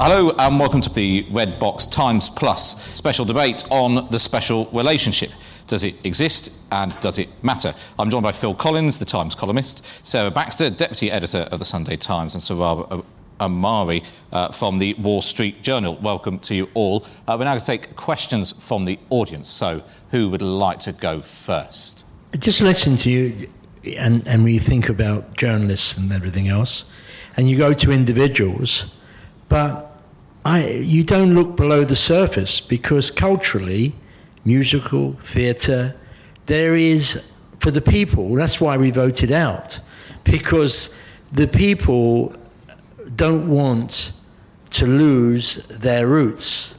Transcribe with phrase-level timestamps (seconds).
[0.00, 5.30] Hello and welcome to the Red Box Times Plus special debate on the special relationship.
[5.68, 7.72] Does it exist and does it matter?
[7.96, 11.94] I'm joined by Phil Collins, the Times columnist, Sarah Baxter, deputy editor of the Sunday
[11.94, 13.04] Times, and Sohrab
[13.38, 15.96] Ahmari uh, from the Wall Street Journal.
[16.02, 17.06] Welcome to you all.
[17.28, 19.48] Uh, we're now going to take questions from the audience.
[19.48, 22.04] So, who would like to go first?
[22.36, 23.48] Just listen to you,
[23.96, 26.90] and, and we think about journalists and everything else,
[27.36, 28.86] and you go to individuals,
[29.54, 30.00] but
[30.44, 33.94] I, you don't look below the surface because culturally,
[34.44, 35.94] musical, theatre,
[36.46, 37.24] there is,
[37.60, 39.78] for the people, that's why we voted out,
[40.24, 40.98] because
[41.30, 42.34] the people
[43.14, 44.10] don't want
[44.70, 46.74] to lose their roots.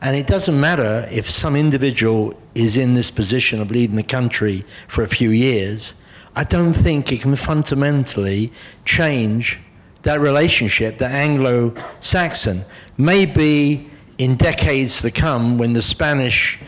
[0.00, 4.64] And it doesn't matter if some individual is in this position of leading the country
[4.86, 5.94] for a few years.
[6.36, 8.52] I don't think it can fundamentally
[8.84, 9.58] change
[10.02, 12.62] that relationship, the Anglo Saxon.
[12.98, 16.58] may be in decades to come, when the Spanish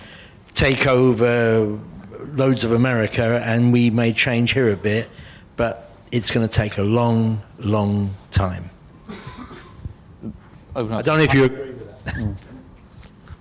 [0.54, 1.78] take over
[2.32, 5.08] loads of America and we may change here a bit,
[5.56, 8.70] but it's going to take a long, long time.
[10.76, 12.36] I don't know if you agree with that.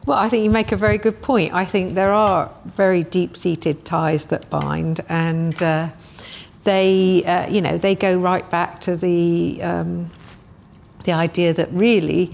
[0.05, 1.53] Well, I think you make a very good point.
[1.53, 5.89] I think there are very deep-seated ties that bind, and uh,
[6.63, 10.11] they, uh, you know, they go right back to the um,
[11.03, 12.33] the idea that really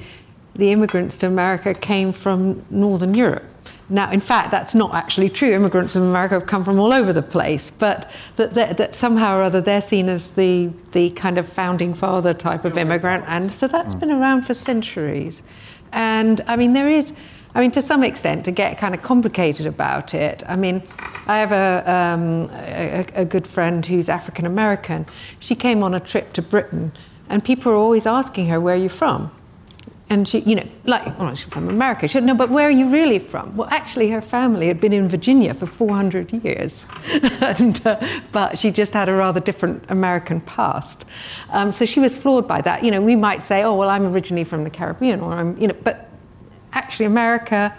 [0.55, 3.45] the immigrants to America came from Northern Europe.
[3.91, 5.51] Now, in fact, that's not actually true.
[5.51, 9.39] Immigrants from America have come from all over the place, but that, that, that, somehow
[9.39, 13.23] or other they're seen as the, the kind of founding father type of immigrant.
[13.27, 15.41] And so that's been around for centuries.
[15.91, 17.15] And I mean, there is,
[17.55, 20.83] I mean, to some extent, to get kind of complicated about it, I mean,
[21.27, 25.05] I have a, um, a, a good friend who's African American.
[25.39, 26.91] She came on a trip to Britain,
[27.27, 29.31] and people are always asking her, Where are you from?
[30.09, 32.07] and she, you know, like, well, she's from America.
[32.07, 33.55] She said, no, but where are you really from?
[33.55, 36.87] Well, actually, her family had been in Virginia for 400 years,
[37.41, 41.05] and, uh, but she just had a rather different American past.
[41.51, 42.83] Um, so she was floored by that.
[42.83, 45.67] You know, we might say, oh, well, I'm originally from the Caribbean, or I'm, you
[45.67, 46.08] know, but
[46.73, 47.75] actually, America,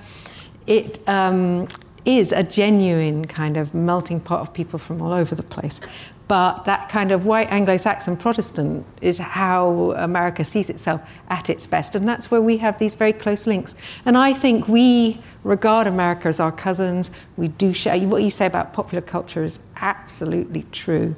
[0.67, 1.69] it um,
[2.05, 5.81] is a genuine kind of melting pot of people from all over the place.
[6.29, 11.67] But that kind of white Anglo Saxon Protestant is how America sees itself at its
[11.67, 11.97] best.
[11.97, 13.75] And that's where we have these very close links.
[14.05, 17.11] And I think we regard America as our cousins.
[17.37, 17.99] We do share.
[18.07, 21.17] What you say about popular culture is absolutely true.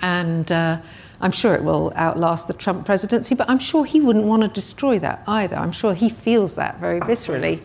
[0.00, 0.80] And uh,
[1.20, 4.48] I'm sure it will outlast the Trump presidency, but I'm sure he wouldn't want to
[4.48, 5.56] destroy that either.
[5.56, 7.60] I'm sure he feels that very viscerally.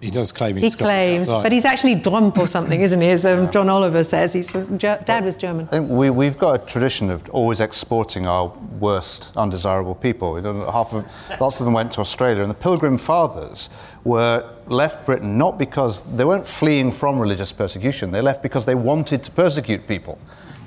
[0.00, 0.78] He does claim he's Scottish.
[0.78, 3.08] He claims, but he's actually Drumpf or something, isn't he?
[3.08, 5.64] As um, John Oliver says, he's dad was German.
[5.66, 8.48] I think we, we've got a tradition of always exporting our
[8.78, 10.34] worst, undesirable people.
[10.70, 11.06] half of,
[11.40, 13.70] lots of them went to Australia, and the Pilgrim Fathers
[14.04, 18.74] were left Britain not because they weren't fleeing from religious persecution, they left because they
[18.74, 20.18] wanted to persecute people.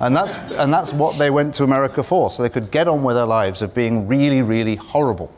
[0.02, 3.04] And that's, and that's what they went to America for, so they could get on
[3.04, 5.32] with their lives of being really, really horrible.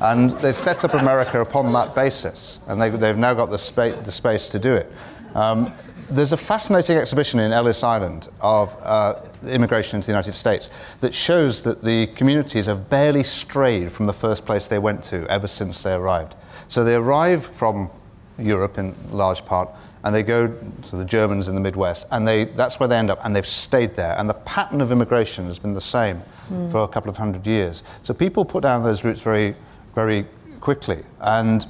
[0.00, 3.96] And they've set up America upon that basis, and they, have now got the, spa-
[4.02, 4.92] the, space to do it.
[5.34, 5.72] Um,
[6.10, 9.14] there's a fascinating exhibition in Ellis Island of uh,
[9.46, 10.68] immigration into the United States
[11.00, 15.26] that shows that the communities have barely strayed from the first place they went to
[15.28, 16.34] ever since they arrived.
[16.68, 17.90] So they arrive from
[18.38, 19.70] Europe in large part,
[20.04, 23.10] and they go to the Germans in the Midwest, and they, that's where they end
[23.10, 24.16] up, and they've stayed there.
[24.18, 26.70] And the pattern of immigration has been the same mm.
[26.70, 27.82] for a couple of hundred years.
[28.02, 29.54] So people put down those roots very
[29.94, 30.26] very
[30.60, 31.02] quickly.
[31.20, 31.66] And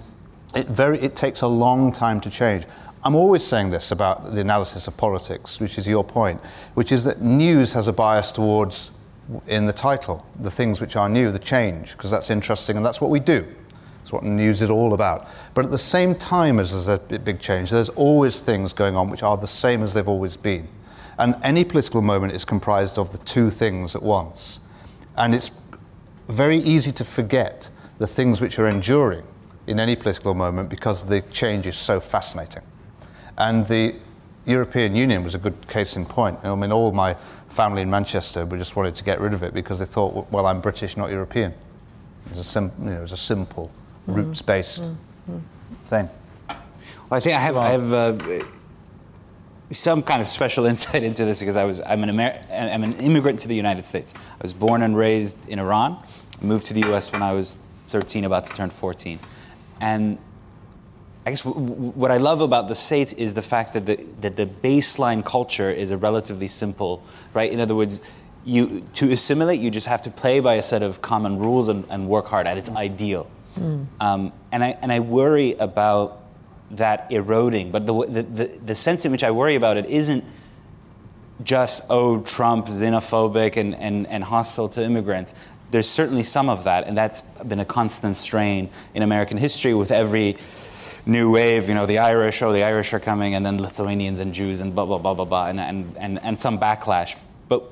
[0.55, 2.65] it, very, it takes a long time to change.
[3.05, 6.41] I'm always saying this about the analysis of politics, which is your point,
[6.75, 8.93] which is that news has a bias towards,
[9.47, 13.01] in the title, the things which are new, the change, because that's interesting and that's
[13.01, 13.47] what we do.
[14.03, 15.29] That's what news is all about.
[15.55, 19.11] But at the same time as there's a big change, there's always things going on
[19.11, 20.69] which are the same as they've always been.
[21.19, 24.59] And any political moment is comprised of the two things at once.
[25.17, 25.53] And it's
[26.29, 29.25] very easy to forget the things which are enduring
[29.69, 32.63] in any political moment because the change is so fascinating.
[33.39, 33.95] And the
[34.47, 36.39] European Union was a good case in point.
[36.43, 37.15] I mean, all my
[37.49, 40.47] family in Manchester we just wanted to get rid of it because they thought, well,
[40.47, 41.53] I'm British, not European.
[41.53, 43.71] It was a, sim- you know, it was a simple,
[44.07, 45.39] roots-based mm-hmm.
[45.87, 46.09] thing.
[46.49, 48.45] Well, I think I have, I have uh,
[49.71, 52.95] some kind of special insight into this because I was, I'm an, Amer- I'm an
[52.95, 54.15] immigrant to the United States.
[54.15, 55.99] I was born and raised in Iran.
[56.41, 57.13] moved to the U.S.
[57.13, 57.59] when I was
[57.89, 59.19] 13, about to turn 14.
[59.81, 60.19] And
[61.27, 63.97] I guess w- w- what I love about the States is the fact that the,
[64.21, 67.05] that the baseline culture is a relatively simple,
[67.35, 67.53] right?
[67.53, 68.01] In other words,
[68.45, 71.85] you to assimilate, you just have to play by a set of common rules and,
[71.91, 73.31] and work hard at its ideal.
[74.01, 76.21] Um, and I and I worry about
[76.73, 77.71] that eroding.
[77.71, 80.25] But the, the the the sense in which I worry about it isn't
[81.43, 85.35] just oh Trump xenophobic and, and, and hostile to immigrants.
[85.71, 89.91] There's certainly some of that, and that's been a constant strain in American history with
[89.91, 90.37] every
[91.07, 91.69] new wave.
[91.69, 94.75] You know, the Irish, oh, the Irish are coming, and then Lithuanians and Jews, and
[94.75, 97.19] blah blah blah blah blah, and and, and, and some backlash.
[97.49, 97.65] But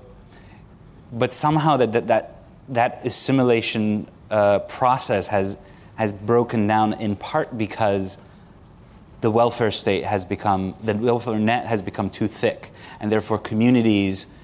[1.12, 2.36] but somehow that that that,
[2.70, 5.58] that assimilation uh, process has
[6.00, 8.16] has broken down in part because
[9.20, 12.70] the welfare state has become the welfare net has become too thick
[13.00, 14.34] and therefore communities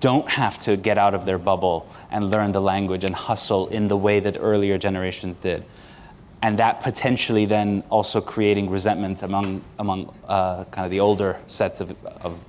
[0.00, 3.88] don't have to get out of their bubble and learn the language and hustle in
[3.88, 5.64] the way that earlier generations did.
[6.42, 11.80] And that potentially then also creating resentment among among uh, kind of the older sets
[11.80, 12.46] of, of,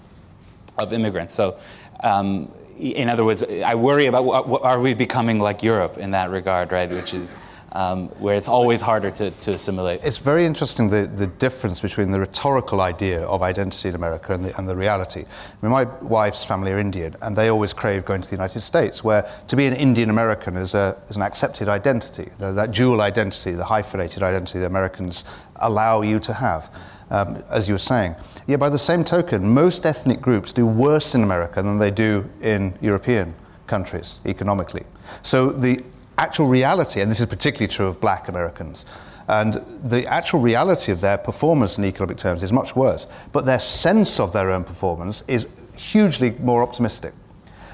[0.77, 1.33] of immigrants.
[1.33, 1.57] So
[2.01, 6.11] um, in other words i worry about what, what, are we becoming like europe in
[6.11, 6.89] that regard right?
[6.89, 7.31] Which is
[7.73, 10.03] um, where it's always harder to, to assimilate.
[10.03, 14.45] It's very interesting the, the difference between the rhetorical idea of identity in America and
[14.45, 15.21] the, and the reality.
[15.21, 18.61] I mean, my wife's family are Indian, and they always crave going to the United
[18.61, 23.01] States, where to be an Indian American is, is an accepted identity, the, that dual
[23.01, 25.25] identity, the hyphenated identity that Americans
[25.57, 26.69] allow you to have.
[27.09, 28.15] Um, as you were saying.
[28.47, 32.27] Yet, by the same token, most ethnic groups do worse in America than they do
[32.41, 33.35] in European
[33.67, 34.83] countries economically.
[35.21, 35.83] So the
[36.23, 38.85] actual reality, and this is particularly true of black Americans,
[39.27, 39.53] and
[39.83, 43.07] the actual reality of their performance in economic terms is much worse.
[43.31, 47.13] But their sense of their own performance is hugely more optimistic.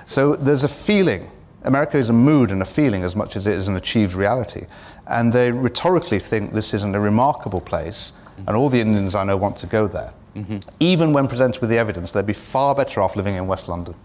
[0.06, 1.30] So there's a feeling.
[1.64, 4.66] America is a mood and a feeling as much as it is an achieved reality.
[5.08, 8.14] And they rhetorically think this isn't a remarkable place,
[8.48, 10.14] and all the Indians I know want to go there.
[10.36, 10.58] Mm-hmm.
[10.80, 13.96] Even when presented with the evidence, they'd be far better off living in West London.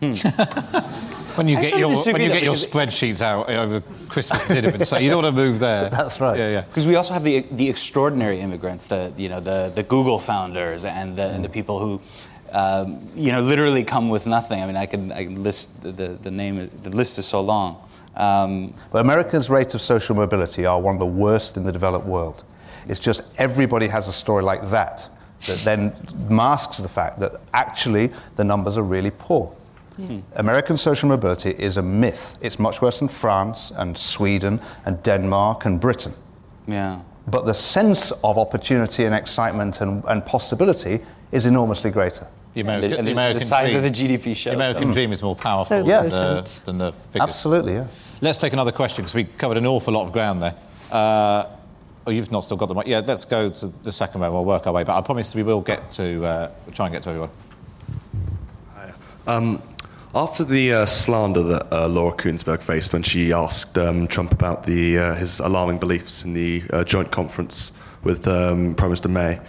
[0.00, 0.14] Hmm.
[1.34, 4.86] When you I get your when you get your spreadsheets out over Christmas dinner and
[4.86, 5.90] say you don't want to move there.
[5.98, 6.38] That's right.
[6.38, 6.60] Yeah, yeah.
[6.62, 10.84] Because we also have the the extraordinary immigrants, the you know the the Google founders
[10.84, 11.34] and the, mm.
[11.34, 12.00] and the people who.
[12.52, 14.62] Um, you know, literally come with nothing.
[14.62, 16.70] I mean, I can, I can list the, the, the name.
[16.84, 17.84] The list is so long.
[18.14, 22.06] Um, but America's rate of social mobility are one of the worst in the developed
[22.06, 22.44] world.
[22.86, 25.08] It's just everybody has a story like that
[25.46, 25.96] that then
[26.28, 29.54] masks the fact that actually the numbers are really poor.
[29.96, 30.20] Hmm.
[30.34, 32.36] American social mobility is a myth.
[32.40, 36.12] It's much worse than France and Sweden and Denmark and Britain.
[36.66, 37.00] Yeah.
[37.26, 41.00] But the sense of opportunity and excitement and, and possibility
[41.32, 42.26] is enormously greater.
[42.54, 44.50] The, American, the, the, the American size dream, of the GDP show.
[44.50, 44.92] The American mm.
[44.92, 47.28] dream is more powerful so than, the, than, the, figures.
[47.28, 47.86] Absolutely, yeah.
[48.20, 50.54] Let's take another question because we covered an awful lot of ground there.
[50.90, 51.46] Uh,
[52.06, 52.86] oh, you've not still got the mic.
[52.86, 54.32] Yeah, let's go to the second one.
[54.32, 54.84] We'll work our way.
[54.84, 56.24] But I promise we will get to.
[56.24, 57.30] Uh, we'll try and get to everyone.
[59.26, 59.62] Um,
[60.14, 64.62] after the uh, slander that uh, Laura Kuenssberg faced when she asked um, Trump about
[64.62, 67.72] the, uh, his alarming beliefs in the uh, joint conference
[68.04, 69.40] with um, Prime Minister May,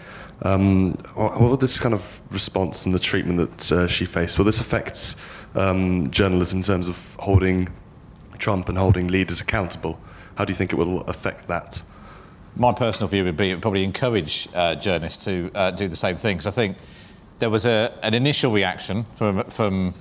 [0.41, 4.45] um, what will this kind of response and the treatment that uh, she faced, will
[4.45, 5.15] this affect
[5.53, 7.69] um, journalism in terms of holding
[8.39, 9.99] Trump and holding leaders accountable?
[10.35, 11.83] How do you think it will affect that?
[12.55, 16.15] My personal view would be it would probably encourage uh, journalists to do the same
[16.15, 16.77] thing, because I think
[17.37, 19.93] there was a, an initial reaction from, from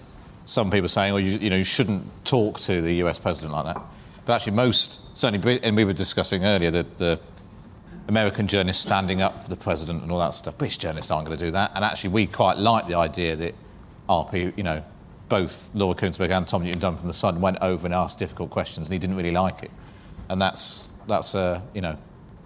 [0.47, 3.19] some people saying, "Oh, you, you know, you shouldn't talk to the U.S.
[3.19, 3.83] president like that."
[4.25, 7.21] But actually, most certainly, and we were discussing earlier that the
[8.09, 10.59] American journalists standing up for the president and all that stuff.
[10.59, 11.73] British journalists aren't going to do that.
[11.75, 13.55] And actually, we quite like the idea that
[14.09, 14.83] RP, you know,
[15.29, 18.89] both Laura Kuenssberg and Tom Newton-Dunn from the Sun went over and asked difficult questions,
[18.89, 19.71] and he didn't really like it.
[20.29, 21.97] And that's that's uh, you know,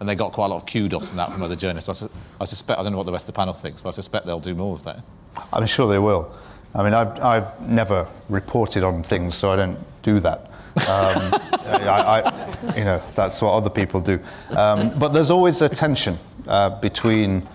[0.01, 1.89] and they got quite a lot of kudos from that from other journalists.
[1.89, 3.91] I, su- I suspect I don't know what the rest of the panel thinks, but
[3.91, 5.01] I suspect they'll do more of that.
[5.53, 6.33] I'm sure they will.
[6.75, 10.41] I mean, I've, I've never reported on things, so I don't do that.
[10.41, 10.85] Um,
[11.69, 14.21] I, I, you know, that's what other people do.
[14.57, 17.47] Um, but there's always a tension uh, between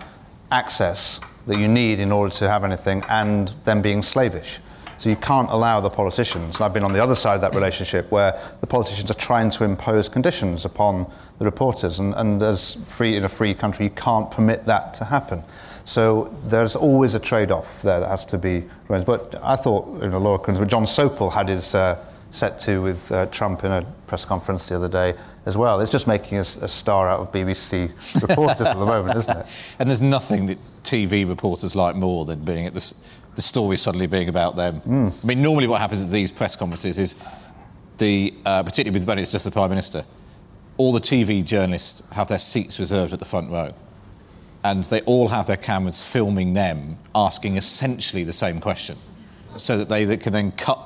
[0.50, 4.60] access that you need in order to have anything and them being slavish.
[4.98, 7.54] So you can't allow the politicians, and I've been on the other side of that
[7.54, 12.74] relationship where the politicians are trying to impose conditions upon the reporters, and, and as
[12.86, 15.42] free in a free country, you can't permit that to happen.
[15.84, 19.06] So there's always a trade-off there that has to be raised.
[19.06, 23.12] But I thought, you know, Laura Kuenssberg, John Sopel had his uh, set to with
[23.12, 25.14] uh, Trump in a press conference the other day
[25.46, 25.80] as well.
[25.80, 29.46] It's just making a, a star out of BBC reporters at the moment, isn't it?
[29.78, 32.94] And there's nothing that TV reporters like more than being at the,
[33.34, 34.80] the story suddenly being about them.
[34.80, 35.12] Mm.
[35.22, 37.16] I mean, normally what happens at these press conferences is
[37.98, 40.04] the, uh, particularly with when it's just the Prime Minister,
[40.76, 43.74] all the TV journalists have their seats reserved at the front row
[44.64, 48.96] and they all have their cameras filming them asking essentially the same question
[49.56, 50.80] so that they can then cut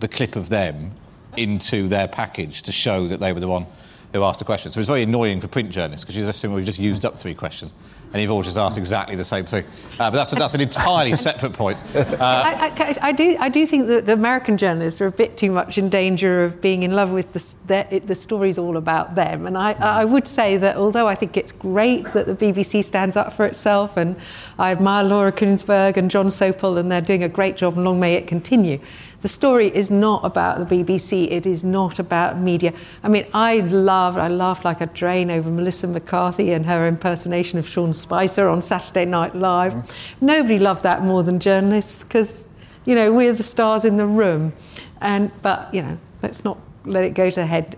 [0.00, 0.92] the clip of them
[1.36, 3.66] into their package to show that they were the one
[4.12, 4.70] who asked the question.
[4.70, 7.18] So it's very annoying for print journalists because you just assume we've just used up
[7.18, 7.74] three questions
[8.16, 9.62] and you've all just asked exactly the same thing.
[10.00, 11.78] Uh, but that's, a, that's an entirely separate point.
[12.16, 15.36] Uh, I, I, I, do, I do think that the American journalists are a bit
[15.36, 19.16] too much in danger of being in love with the, the, the story's all about
[19.16, 19.46] them.
[19.46, 23.16] And I, I would say that although I think it's great that the BBC stands
[23.16, 24.16] up for itself, and
[24.58, 28.00] I admire Laura Kuenssberg and John Sopel, and they're doing a great job, and long
[28.00, 28.80] may it continue
[29.22, 31.30] the story is not about the BBC.
[31.30, 32.72] It is not about media.
[33.02, 37.58] I mean, I loved, I laughed like a drain over Melissa McCarthy and her impersonation
[37.58, 39.72] of Sean Spicer on Saturday Night Live.
[39.72, 42.46] mm Nobody loved that more than journalists because,
[42.84, 44.52] you know, we're the stars in the room.
[45.00, 47.76] And, but, you know, let's not let it go to the head.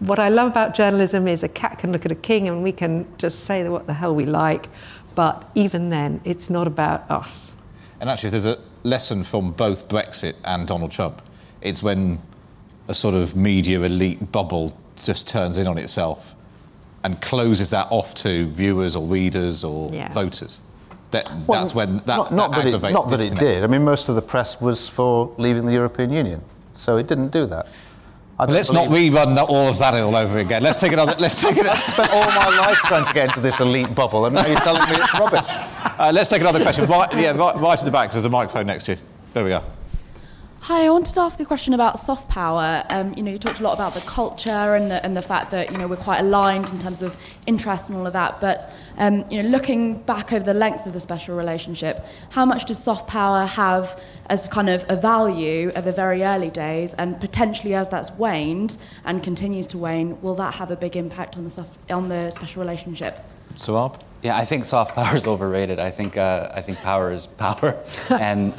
[0.00, 2.72] What I love about journalism is a cat can look at a king and we
[2.72, 4.68] can just say what the hell we like.
[5.14, 7.54] But even then, it's not about us.
[8.00, 11.22] And actually, there's a, lesson from both Brexit and Donald Trump.
[11.60, 12.20] It's when
[12.88, 16.34] a sort of media elite bubble just turns in on itself
[17.04, 20.12] and closes that off to viewers or readers or yeah.
[20.12, 20.60] voters.
[21.10, 23.64] That, well, that's when that, not, not that, that it, not that it did.
[23.64, 26.42] I mean, most of the press was for leaving the European Union,
[26.74, 27.66] so it didn't do that.
[28.46, 30.62] Let's not rerun all of that all over again.
[30.62, 31.14] Let's take another.
[31.18, 31.66] Let's take it.
[31.66, 34.60] I spent all my life trying to get into this elite bubble, and now you're
[34.60, 35.40] telling me it's rubbish.
[35.98, 36.86] Uh, let's take another question.
[36.86, 38.12] Right, yeah, right, right at the back.
[38.12, 38.98] There's a microphone next to you.
[39.34, 39.64] There we go.
[40.60, 42.84] Hi, I wanted to ask a question about soft power.
[42.88, 45.50] Um, you know, you talked a lot about the culture and the, and the fact
[45.50, 48.40] that you know we're quite aligned in terms of interest and all of that.
[48.40, 52.66] But um, you know, looking back over the length of the special relationship, how much
[52.66, 57.20] does soft power have as kind of a value at the very early days, and
[57.20, 61.42] potentially as that's waned and continues to wane, will that have a big impact on
[61.42, 63.20] the soft, on the special relationship?
[63.54, 64.00] Sohrab?
[64.22, 65.78] Yeah, I think soft power is overrated.
[65.78, 68.52] I think uh, I think power is power, and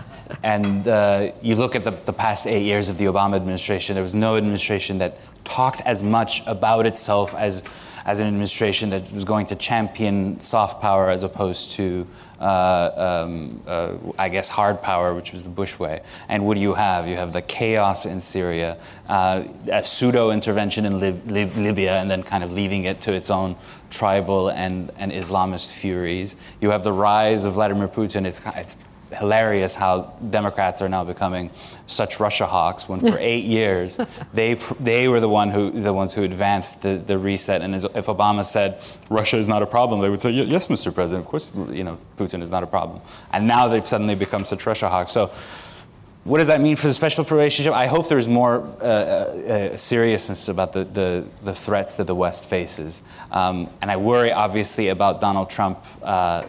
[0.43, 3.95] and uh, you look at the, the past eight years of the Obama administration.
[3.95, 7.63] There was no administration that talked as much about itself as
[8.05, 12.07] as an administration that was going to champion soft power as opposed to,
[12.39, 16.01] uh, um, uh, I guess, hard power, which was the Bush way.
[16.27, 17.07] And what do you have?
[17.07, 22.09] You have the chaos in Syria, uh, a pseudo intervention in Lib- Lib- Libya, and
[22.09, 23.55] then kind of leaving it to its own
[23.89, 26.35] tribal and, and Islamist furies.
[26.61, 28.25] You have the rise of Vladimir Putin.
[28.25, 28.75] It's, it's
[29.11, 31.49] hilarious how Democrats are now becoming
[31.85, 33.97] such Russia hawks when for eight years
[34.33, 37.85] they they were the one who the ones who advanced the, the reset and as,
[37.85, 40.93] if Obama said Russia is not a problem they would say yes Mr.
[40.93, 43.01] President of course you know Putin is not a problem
[43.33, 45.31] and now they've suddenly become such Russia hawks so
[46.25, 47.73] what does that mean for the special relationship?
[47.73, 52.45] I hope there's more uh, uh, seriousness about the, the, the, threats that the West
[52.45, 53.01] faces.
[53.31, 56.43] Um, and I worry, obviously, about Donald Trump uh,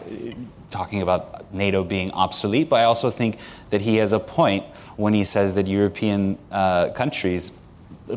[0.71, 3.39] talking about NATO being obsolete, but I also think
[3.71, 4.65] that he has a point
[4.97, 7.63] when he says that European uh, countries,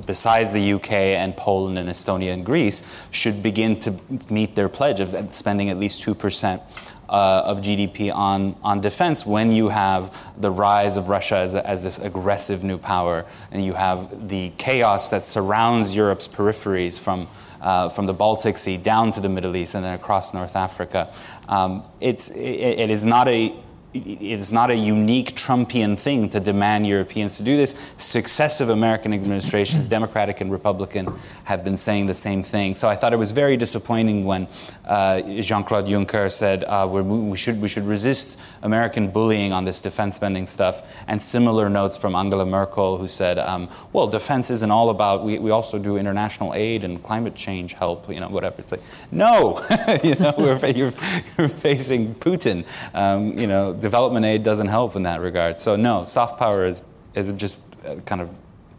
[0.05, 3.95] besides the UK and Poland and Estonia and Greece, should begin to
[4.29, 6.61] meet their pledge of spending at least 2%.
[7.09, 11.83] Uh, of GDP on, on defense when you have the rise of Russia as, as
[11.83, 17.27] this aggressive new power and you have the chaos that surrounds Europe's peripheries from
[17.63, 21.11] uh, from the Baltic Sea down to the Middle East and then across North Africa.
[21.47, 22.39] Um, it's, it,
[22.79, 23.55] it is not a
[23.93, 27.93] it is not a unique Trumpian thing to demand Europeans to do this.
[27.97, 32.73] Successive American administrations, Democratic and Republican, have been saying the same thing.
[32.73, 34.47] So I thought it was very disappointing when
[34.85, 40.15] uh, Jean-Claude Juncker said uh, we should we should resist American bullying on this defense
[40.15, 41.03] spending stuff.
[41.07, 45.23] And similar notes from Angela Merkel, who said, um, well, defense isn't all about.
[45.23, 48.09] We, we also do international aid and climate change help.
[48.09, 48.55] You know, whatever.
[48.57, 48.81] It's like
[49.11, 49.61] no,
[50.03, 50.93] you know, we're, you're,
[51.37, 52.65] you're facing Putin.
[52.95, 55.59] Um, you know development aid doesn't help in that regard.
[55.59, 56.81] So no, soft power is,
[57.13, 58.29] is just uh, kind of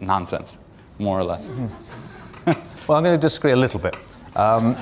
[0.01, 0.59] nonsense,
[0.99, 1.49] more or less.
[2.47, 3.97] well, I'm going to disagree a little bit.
[4.35, 4.77] Um,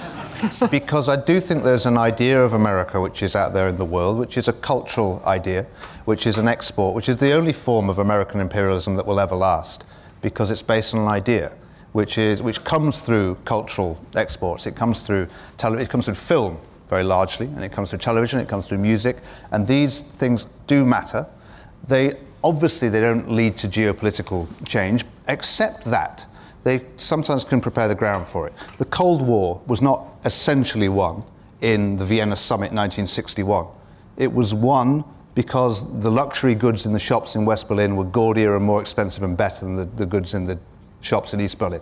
[0.70, 3.84] because I do think there's an idea of America which is out there in the
[3.84, 5.66] world, which is a cultural idea,
[6.06, 9.34] which is an export, which is the only form of American imperialism that will ever
[9.34, 9.84] last,
[10.22, 11.52] because it's based on an idea,
[11.92, 14.66] which is which comes through cultural exports.
[14.66, 18.40] It comes through tele- it comes through film, very largely, and it comes through television,
[18.40, 19.18] it comes through music,
[19.50, 21.26] and these things do matter.
[21.88, 26.26] They obviously they don't lead to geopolitical change, except that
[26.64, 28.52] they sometimes can prepare the ground for it.
[28.78, 31.24] The Cold War was not essentially won
[31.60, 33.66] in the Vienna Summit 1961.
[34.16, 38.54] It was won because the luxury goods in the shops in West Berlin were gaudier
[38.56, 40.58] and more expensive and better than the, the goods in the
[41.00, 41.80] shops in East Berlin.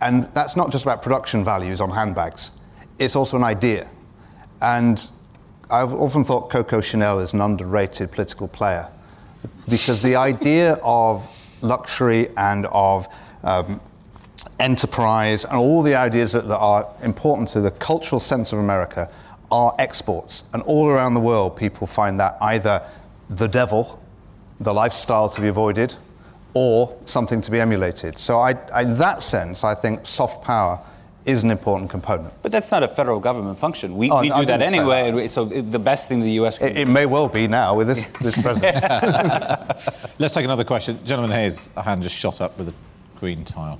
[0.00, 2.50] And that's not just about production values on handbags,
[2.98, 3.88] it's also an idea.
[4.60, 5.10] And
[5.70, 8.88] I've often thought Coco Chanel is an underrated political player
[9.68, 11.28] because the idea of
[11.60, 13.08] luxury and of
[13.42, 13.80] um,
[14.58, 19.10] enterprise and all the ideas that, that are important to the cultural sense of America
[19.50, 20.44] are exports.
[20.52, 22.82] And all around the world, people find that either
[23.30, 24.00] the devil,
[24.60, 25.94] the lifestyle to be avoided,
[26.54, 28.18] or something to be emulated.
[28.18, 30.80] So, I, I, in that sense, I think soft power
[31.28, 32.32] is an important component.
[32.42, 33.96] But that's not a federal government function.
[33.96, 35.10] We, Oh, we I do that anyway.
[35.10, 35.30] that.
[35.30, 36.58] So the best thing the U.S.
[36.58, 38.82] can It, it may well be now with this, this president.
[40.18, 40.98] Let's take another question.
[41.04, 42.74] Gentleman here, his hand just shot up with a
[43.20, 43.78] green tile.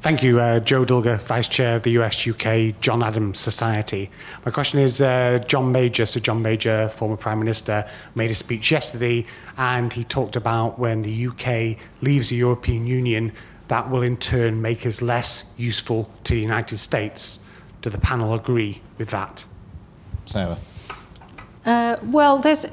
[0.00, 4.10] Thank you, uh, Joe Dulger, Vice Chair of the US UK John Adams Society.
[4.44, 8.70] My question is uh, John Major, so John Major, former Prime Minister, made a speech
[8.70, 9.24] yesterday
[9.56, 13.32] and he talked about when the UK leaves the European Union,
[13.68, 17.44] that will in turn make us less useful to the United States.
[17.82, 19.44] Do the panel agree with that?
[20.24, 20.58] Sarah.
[21.64, 22.66] Uh, well, there's.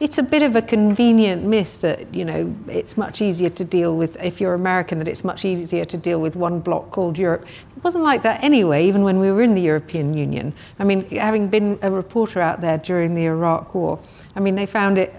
[0.00, 3.96] It's a bit of a convenient myth that you know it's much easier to deal
[3.96, 7.46] with if you're American that it's much easier to deal with one bloc called Europe.
[7.76, 10.52] It wasn't like that anyway, even when we were in the European Union.
[10.80, 14.00] I mean, having been a reporter out there during the Iraq War,
[14.34, 15.14] I mean they found it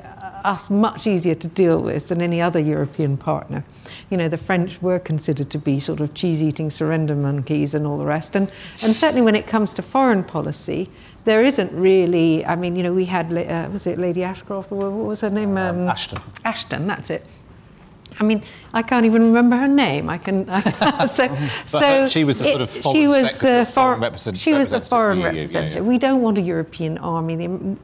[0.45, 3.63] us much easier to deal with than any other European partner.
[4.09, 7.97] You know, the French were considered to be sort of cheese-eating surrender monkeys and all
[7.97, 8.51] the rest, and
[8.83, 10.89] and certainly when it comes to foreign policy
[11.25, 12.45] there isn't really.
[12.45, 15.57] I mean, you know, we had uh, was it Lady Ashcroft what was her name?
[15.57, 16.21] Um, Ashton.
[16.45, 17.25] Ashton, that's it.
[18.19, 20.09] I mean, I can't even remember her name.
[20.09, 20.45] I can.
[20.49, 21.27] I, so,
[21.65, 24.69] so she was the sort of she foreign was the foreign foreign represent- She was
[24.69, 25.83] the foreign EU, yeah, representative.
[25.83, 25.89] yeah.
[25.89, 27.35] We don't want a European army.
[27.35, 27.75] The,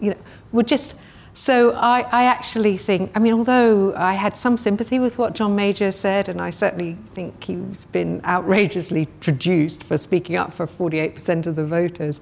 [0.00, 0.16] you know,
[0.52, 0.94] we're just.
[1.40, 3.12] So I, I actually think.
[3.14, 6.98] I mean, although I had some sympathy with what John Major said, and I certainly
[7.14, 12.20] think he's been outrageously traduced for speaking up for 48% of the voters.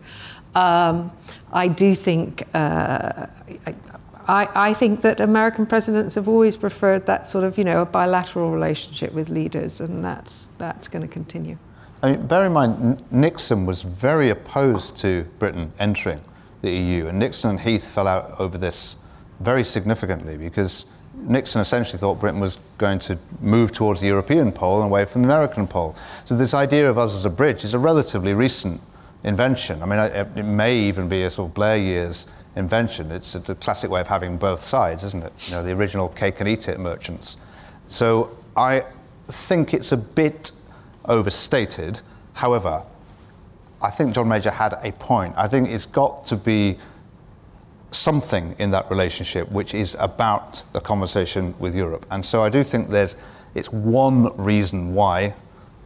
[0.54, 1.10] Um,
[1.52, 2.44] I do think.
[2.54, 3.26] Uh,
[4.28, 7.86] I, I think that American presidents have always preferred that sort of, you know, a
[7.86, 11.58] bilateral relationship with leaders, and that's that's going to continue.
[12.04, 16.20] I mean, bear in mind, Nixon was very opposed to Britain entering
[16.62, 18.94] the EU, and Nixon and Heath fell out over this
[19.40, 24.82] very significantly because Nixon essentially thought Britain was going to move towards the European pole
[24.82, 25.96] and away from the American pole.
[26.24, 28.80] So this idea of us as a bridge is a relatively recent
[29.24, 29.82] invention.
[29.82, 33.10] I mean, it may even be a sort of Blair years invention.
[33.10, 35.32] It's a, classic way of having both sides, isn't it?
[35.48, 37.36] You know, the original cake and eat it merchants.
[37.88, 38.84] So I
[39.26, 40.52] think it's a bit
[41.04, 42.00] overstated.
[42.34, 42.84] However,
[43.80, 45.34] I think John Major had a point.
[45.36, 46.78] I think it's got to be
[47.90, 52.06] something in that relationship which is about the conversation with Europe.
[52.10, 53.16] And so I do think there's
[53.54, 55.34] it's one reason why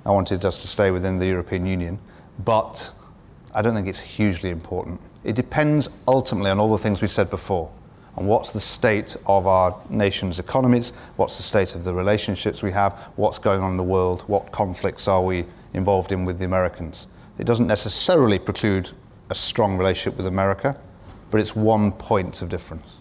[0.04, 1.98] I wanted us to stay within the European Union,
[2.44, 2.92] but
[3.54, 5.00] I don't think it's hugely important.
[5.22, 7.70] It depends ultimately on all the things we said before.
[8.16, 12.72] On what's the state of our nation's economies, what's the state of the relationships we
[12.72, 16.44] have, what's going on in the world, what conflicts are we involved in with the
[16.44, 17.06] Americans.
[17.38, 18.90] It doesn't necessarily preclude
[19.30, 20.76] a strong relationship with America,
[21.32, 22.98] but it's one point of difference.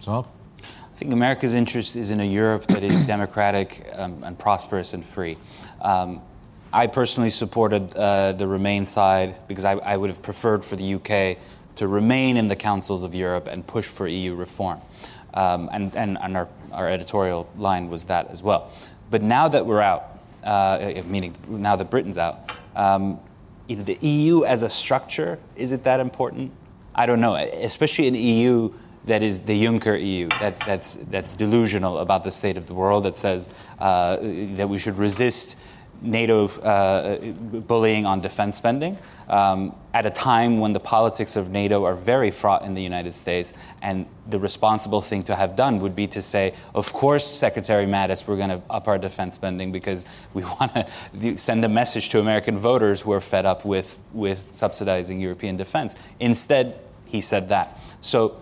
[0.00, 0.28] Sohrab?
[0.62, 5.04] I think America's interest is in a Europe that is democratic um, and prosperous and
[5.04, 5.36] free.
[5.82, 6.22] Um,
[6.72, 10.94] I personally supported uh, the Remain side because I, I would have preferred for the
[10.94, 11.38] UK
[11.76, 14.80] to remain in the councils of Europe and push for EU reform.
[15.34, 18.70] Um, and and, and our, our editorial line was that as well.
[19.10, 20.04] But now that we're out,
[20.44, 23.18] uh, meaning now that Britain's out, um,
[23.66, 26.52] you know, the EU as a structure, is it that important?
[26.98, 28.72] I don't know, especially an EU
[29.04, 33.04] that is the Juncker EU, that, that's, that's delusional about the state of the world,
[33.04, 35.62] that says uh, that we should resist
[36.02, 37.18] NATO uh,
[37.60, 42.30] bullying on defense spending um, at a time when the politics of NATO are very
[42.30, 43.52] fraught in the United States.
[43.80, 48.28] And the responsible thing to have done would be to say, of course, Secretary Mattis,
[48.28, 52.20] we're going to up our defense spending because we want to send a message to
[52.20, 55.96] American voters who are fed up with, with subsidizing European defense.
[56.20, 56.78] Instead,
[57.08, 57.78] he said that.
[58.00, 58.36] So,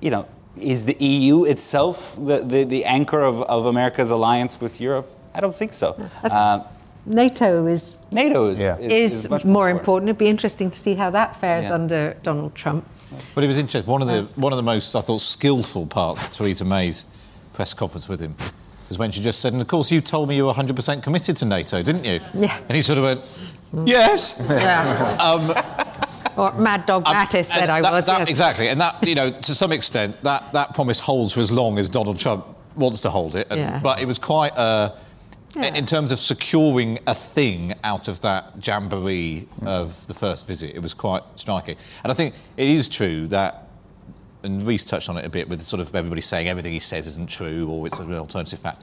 [0.00, 4.80] you know, is the EU itself the, the, the anchor of, of America's alliance with
[4.80, 5.08] Europe?
[5.34, 5.96] I don't think so.
[6.24, 6.64] Uh,
[7.06, 8.76] NATO is NATO is, Yeah.
[8.78, 10.08] is, is, much more important.
[10.08, 11.74] It'd be interesting to see how that fares Yeah.
[11.74, 12.84] under Donald Trump.
[13.34, 13.90] But it was interesting.
[13.90, 17.04] One of the one of the most I thought skillful parts of Theresa May's
[17.52, 18.34] press conference with him
[18.88, 21.36] was when she just said, "And of course, you told me you were 100% committed
[21.38, 22.56] to NATO, didn't you?" Yeah.
[22.68, 23.20] And he sort of went,
[23.86, 24.40] "Yes."
[26.40, 28.06] Or Mad Dog Um, Mattis said I that- was.
[28.06, 28.28] that- yes.
[28.28, 31.78] Exactly, and that you know, to some extent, that that promise holds for as long
[31.78, 33.46] as Donald Trump wants to hold it.
[33.50, 33.80] And, Yeah.
[33.82, 34.56] But it was quite.
[34.56, 34.90] Uh,
[35.56, 35.74] Yeah.
[35.74, 40.80] In terms of securing a thing out of that jamboree of the first visit, it
[40.80, 41.74] was quite striking.
[42.04, 43.66] And I think it is true that
[44.44, 47.06] and Reese touched on it a bit with sort of everybody saying everything he says
[47.08, 48.80] isn't true or it's an alternative fact.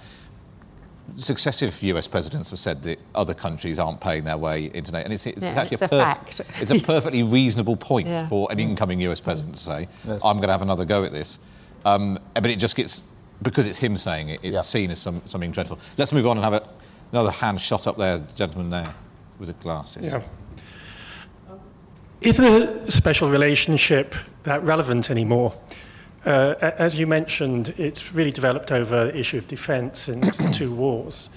[1.16, 5.14] Successive US presidents have said that other countries aren't paying their way into NATO, and
[5.14, 6.42] it's, it's Yeah, actually it's a, a perf- fact.
[6.62, 8.28] it's a perfectly reasonable point Yeah.
[8.28, 11.40] for an incoming US president to say, "I'm going to have another go at this,"
[11.86, 13.02] um, but it just gets
[13.42, 14.60] because it's him saying it, it's Yeah.
[14.62, 15.80] seen as some, something dreadful.
[15.98, 16.68] Let's move on and have a,
[17.12, 18.94] another hand shot up there, the gentleman there
[19.40, 20.12] with the glasses.
[20.12, 20.22] Yeah.
[22.22, 25.54] Is the special relationship that relevant anymore?
[26.28, 30.76] Uh, as you mentioned, it's really developed over the issue of defence since the two
[30.76, 31.30] wars.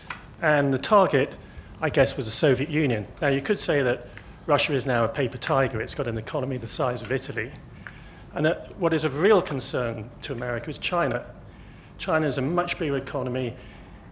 [0.42, 1.32] And the target,
[1.80, 3.06] I guess, was the Soviet Union.
[3.22, 4.08] Now, you could say that
[4.46, 5.80] Russia is now a paper tiger.
[5.80, 7.52] It's got an economy the size of Italy.
[8.34, 11.24] And that what is of real concern to America is China.
[11.98, 13.54] China is a much bigger economy.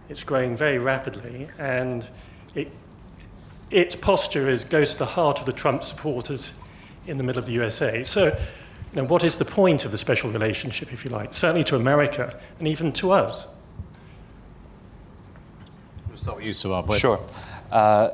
[0.07, 1.49] It's growing very rapidly.
[1.57, 2.07] And
[2.55, 2.71] it
[3.69, 6.53] its posture is goes to the heart of the Trump supporters
[7.05, 8.05] in the middle of the USA.
[8.05, 8.39] So,
[8.93, 11.33] you know, what is the point of the special relationship, if you like?
[11.33, 13.45] Certainly to America and even to us.
[16.07, 16.87] We'll start with you, Sohrab.
[16.87, 17.19] Where- Sure.
[17.71, 18.09] Uh,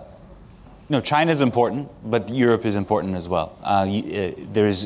[0.89, 3.57] no, China is important, but Europe is important as well.
[3.63, 4.85] Uh, uh, there's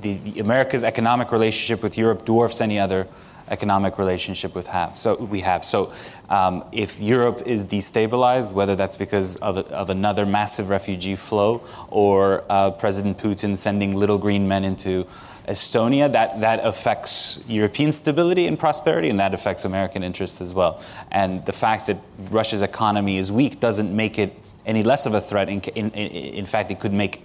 [0.00, 3.06] the, the America's economic relationship with Europe dwarfs any other
[3.50, 4.96] economic relationship with have.
[4.96, 5.64] So we have.
[5.64, 5.92] So
[6.28, 12.44] um, if Europe is destabilized, whether that's because of, of another massive refugee flow or
[12.48, 15.06] uh, President Putin sending little green men into
[15.48, 20.80] Estonia, that, that affects European stability and prosperity, and that affects American interests as well.
[21.10, 21.98] And the fact that
[22.30, 24.32] Russia's economy is weak doesn't make it
[24.64, 25.48] any less of a threat.
[25.48, 27.24] In, in, in fact, it could make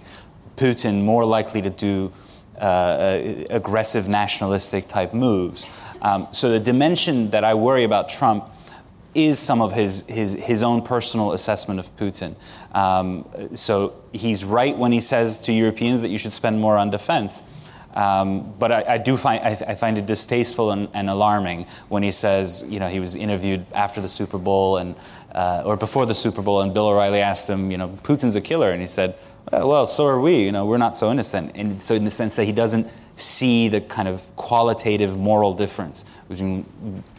[0.56, 2.12] Putin more likely to do
[2.58, 5.66] uh, aggressive nationalistic type moves.
[6.02, 8.44] Um, so the dimension that I worry about Trump
[9.14, 12.36] is some of his, his, his own personal assessment of Putin.
[12.74, 16.90] Um, so he's right when he says to Europeans that you should spend more on
[16.90, 17.42] defense.
[17.96, 22.02] Um, but I, I, do find I, I, find it distasteful and, and, alarming when
[22.02, 24.94] he says, you know, he was interviewed after the Super Bowl and
[25.34, 28.40] uh, or before the Super Bowl, and Bill O'Reilly asked him, you know, Putin's a
[28.40, 29.14] killer, and he said,
[29.50, 30.44] well, well, so are we.
[30.44, 31.52] You know, we're not so innocent.
[31.54, 36.04] And so, in the sense that he doesn't see the kind of qualitative moral difference
[36.28, 36.66] between,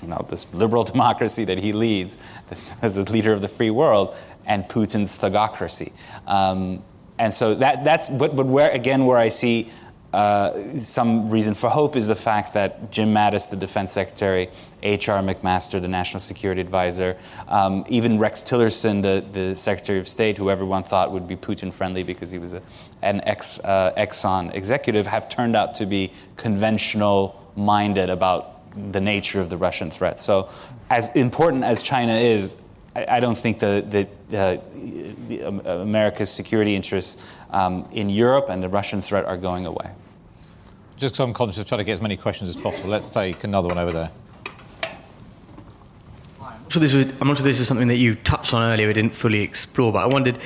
[0.02, 2.18] you know, this liberal democracy that he leads
[2.82, 5.92] as the leader of the free world and Putin's thugocracy.
[6.26, 6.84] Um,
[7.20, 9.72] and so that that's but but where again where I see
[10.18, 14.50] uh, some reason for hope is the fact that Jim Mattis, the defense secretary,
[14.82, 15.22] H.R.
[15.22, 17.16] McMaster, the national security advisor,
[17.48, 21.72] um, even Rex Tillerson, the, the secretary of state, who everyone thought would be Putin
[21.72, 22.64] friendly because he was a,
[23.04, 28.56] an ex uh, Exxon executive, have turned out to be conventional minded about
[28.92, 30.20] the nature of the Russian threat.
[30.20, 30.50] So,
[30.90, 32.60] as important as China is,
[32.96, 34.58] I, don't think the, the, uh,
[35.28, 39.92] the America's security interests um, in Europe and the Russian threat are going away.
[40.98, 43.44] Just because I'm conscious of trying to get as many questions as possible, let's take
[43.44, 44.12] another one over there.
[46.42, 48.88] I'm, sure this was, I'm not sure this is something that you touched on earlier,
[48.88, 50.40] we didn't fully explore, but I wondered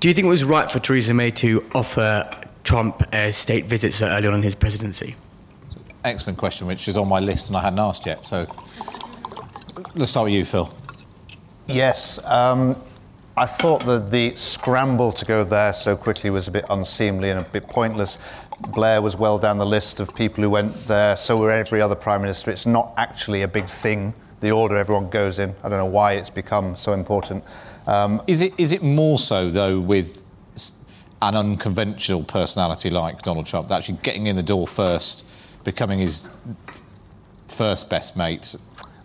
[0.00, 2.30] do you think it was right for Theresa May to offer
[2.62, 5.16] Trump a state visit so early on in his presidency?
[6.04, 8.24] Excellent question, which is on my list and I hadn't asked yet.
[8.24, 8.46] So
[9.96, 10.72] let's start with you, Phil.
[11.66, 12.24] Yes.
[12.24, 12.80] Um,
[13.38, 17.40] I thought that the scramble to go there so quickly was a bit unseemly and
[17.40, 18.18] a bit pointless.
[18.70, 21.94] Blair was well down the list of people who went there, so were every other
[21.94, 22.50] Prime Minister.
[22.50, 25.54] It's not actually a big thing, the order everyone goes in.
[25.62, 27.44] I don't know why it's become so important.
[27.86, 30.24] Um, is, it, is it more so, though, with
[31.22, 35.24] an unconventional personality like Donald Trump, actually getting in the door first,
[35.62, 36.28] becoming his
[37.46, 38.56] first best mate?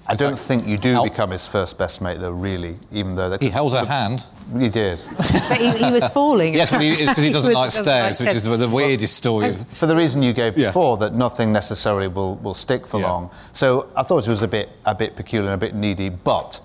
[0.06, 2.32] I don't think you do become his first best mate, though.
[2.32, 4.28] Really, even though he held her hand.
[4.58, 5.00] He did.
[5.18, 6.54] but he, he, was falling.
[6.54, 9.52] yes, but it's because he doesn't he like stairs, which is the weirdest story.
[9.52, 13.10] For the reason you gave before, that nothing necessarily will, will stick for yeah.
[13.10, 13.32] long.
[13.54, 16.60] So I thought it was a bit a bit peculiar and a bit needy, but.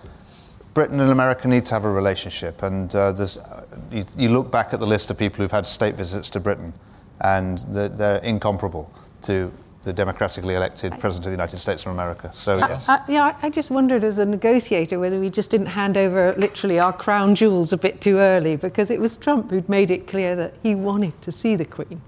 [0.74, 4.53] Britain and America need to have a relationship, and uh, there's, uh, you, you, look
[4.53, 6.72] back at the list of people who've had state visits to Britain,
[7.20, 9.51] and they're, they're incomparable to
[9.83, 12.31] the democratically elected president of the United States of America.
[12.35, 12.88] So yes.
[12.88, 16.79] I, yeah, I just wondered as a negotiator whether we just didn't hand over literally
[16.79, 20.35] our crown jewels a bit too early because it was Trump who'd made it clear
[20.35, 22.01] that he wanted to see the Queen.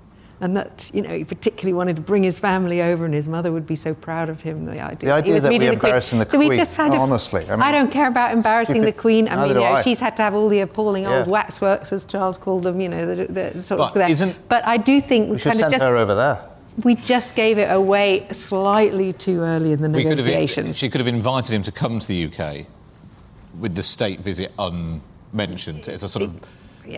[0.43, 3.53] And that you know he particularly wanted to bring his family over, and his mother
[3.53, 4.65] would be so proud of him.
[4.65, 6.31] The idea, the idea that we're the Queen.
[6.31, 9.29] so we just had honestly, I, mean, I, don't care about embarrassing the Queen.
[9.29, 9.83] I mean, you know, I.
[9.83, 11.19] she's had to have all the appalling yeah.
[11.19, 12.81] old waxworks, as Charles called them.
[12.81, 13.95] You know, the, the sort but of.
[13.97, 14.11] That.
[14.13, 16.50] Isn't, but I do think we, we should kind send of just her over there
[16.83, 20.55] we just gave it away slightly too early in the we negotiations.
[20.55, 22.67] Could have, she could have invited him to come to the UK
[23.59, 25.89] with the state visit unmentioned.
[25.89, 26.41] It's a sort of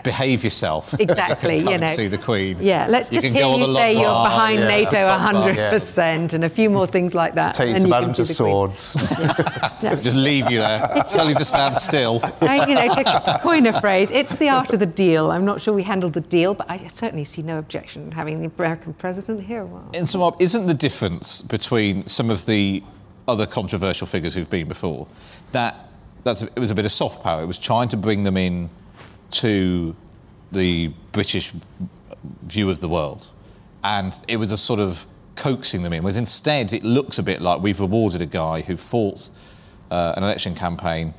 [0.00, 0.94] behave yourself.
[1.02, 1.86] Exactly, you know.
[1.88, 2.56] See the Queen.
[2.60, 4.26] Yeah, let's You just can go hear you say you're bar.
[4.26, 7.54] behind yeah, NATO the top bar, 100% and a few more things like that.
[7.54, 8.76] Take you and to you Madame can see the Queen.
[8.76, 10.02] Swords.
[10.02, 11.02] Just leave you there.
[11.10, 12.20] Tell you to stand still.
[12.22, 15.30] Uh, you know, to, to coin a phrase, it's the art of the deal.
[15.30, 18.40] I'm not sure we handled the deal, but I certainly see no objection in having
[18.40, 19.64] the American president here.
[19.64, 22.82] Well, And so, Mark, isn't the difference between some of the
[23.26, 25.06] other controversial figures who've been before
[25.52, 25.88] that
[26.24, 27.42] that's a, it was a bit of soft power?
[27.42, 28.70] It was trying to bring them in
[29.32, 29.94] to
[30.50, 31.52] the British
[32.42, 33.30] view of the world,
[33.82, 36.02] and it was a sort of coaxing them in.
[36.02, 39.28] Whereas instead, it looks a bit like we've rewarded a guy who fought
[39.90, 41.14] uh, an election campaign.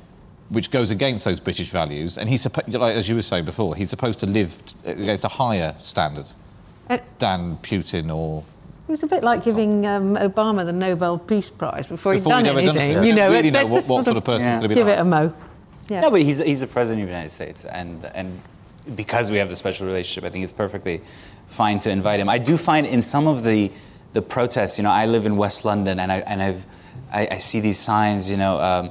[0.50, 3.74] Which goes against those British values, and he's suppo- like as you were saying before,
[3.74, 6.30] he's supposed to live against a higher standard
[6.90, 8.44] Uh, than Putin or
[8.86, 12.32] it was a bit like giving um, Obama the Nobel Peace Prize before he'd Before
[12.34, 13.02] done he'd ever done anything.
[13.04, 13.06] it.
[13.06, 14.74] You know, Really know let's what- just what sort of person he's of gonna be
[14.74, 14.98] give like.
[14.98, 15.32] it a mo.
[15.88, 16.00] Yeah.
[16.00, 18.40] No, but he's, he's the president of the United States, and and
[18.96, 20.98] because we have the special relationship, I think it's perfectly
[21.46, 22.28] fine to invite him.
[22.28, 23.70] I do find in some of the
[24.12, 26.66] the protests, you know, I live in West London, and I and I've
[27.12, 28.90] I, I see these signs, you know, um,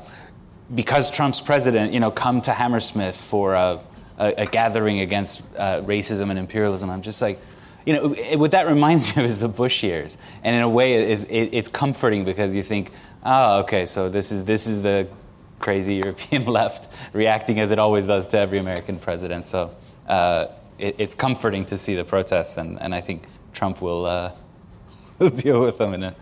[0.74, 3.80] because Trump's president, you know, come to Hammersmith for a,
[4.18, 6.90] a, a gathering against uh, racism and imperialism.
[6.90, 7.40] I'm just like.
[7.86, 10.70] You know, it, what that reminds me of is the Bush years, and in a
[10.70, 12.92] way, it, it, it's comforting because you think,
[13.26, 15.10] oh, okay, so this is this is the
[15.60, 19.46] crazy European left reacting as it always does to every American president.
[19.46, 19.72] So
[20.08, 24.32] uh, it, it's comforting to see the protests, and, and I think Trump will, uh,
[25.20, 26.16] will deal with them in, a,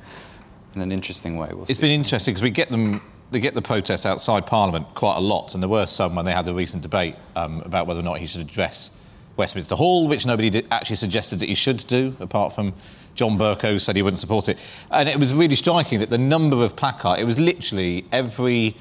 [0.75, 1.49] in an interesting way.
[1.51, 5.17] We'll It's been interesting because we get them, they get the protests outside Parliament quite
[5.17, 7.99] a lot, and there were some when they had the recent debate um, about whether
[7.99, 8.97] or not he should address
[9.37, 12.73] Westminster Hall, which nobody did, actually suggested that he should do, apart from
[13.15, 14.57] John Bercow said he wouldn't support it.
[14.89, 18.75] And it was really striking that the number of placards, it was literally every